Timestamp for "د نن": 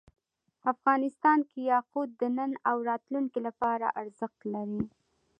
2.21-2.51